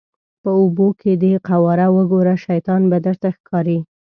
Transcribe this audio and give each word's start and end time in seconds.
په 0.41 0.49
اوبو 0.61 0.87
کې 0.99 1.11
دې 1.23 1.33
قواره 1.47 1.87
وګوره 1.95 2.33
شیطان 2.45 2.81
به 2.91 2.97
درته 3.05 3.27
ښکاري. 3.35 3.79